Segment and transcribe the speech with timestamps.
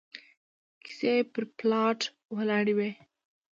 [0.83, 1.99] کيسې پر پلاټ
[2.35, 2.91] ولاړې وي